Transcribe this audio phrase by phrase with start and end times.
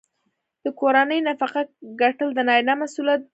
[0.63, 1.61] د کورنۍ نفقه
[2.01, 3.29] ګټل د نارینه مسوولیت دی.